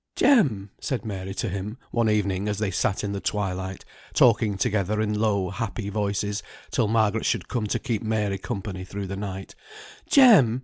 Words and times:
"Jem!" 0.15 0.71
said 0.79 1.05
Mary 1.05 1.35
to 1.35 1.47
him, 1.47 1.77
one 1.91 2.09
evening 2.09 2.47
as 2.49 2.57
they 2.57 2.71
sat 2.71 3.03
in 3.03 3.11
the 3.11 3.19
twilight, 3.19 3.85
talking 4.15 4.57
together 4.57 4.99
in 4.99 5.19
low 5.19 5.51
happy 5.51 5.89
voices 5.89 6.41
till 6.71 6.87
Margaret 6.87 7.23
should 7.23 7.47
come 7.47 7.67
to 7.67 7.77
keep 7.77 8.01
Mary 8.01 8.39
company 8.39 8.83
through 8.83 9.05
the 9.05 9.15
night, 9.15 9.53
"Jem! 10.09 10.59